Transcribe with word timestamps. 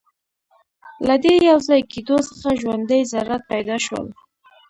له 1.07 1.15
دې 1.23 1.33
یوځای 1.49 1.81
کېدو 1.91 2.17
څخه 2.29 2.49
ژوندۍ 2.61 3.01
ذرات 3.11 3.43
پیدا 3.51 3.75
شول. 3.85 4.07